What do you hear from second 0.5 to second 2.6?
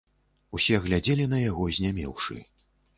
Усе глядзелі на яго знямеўшы.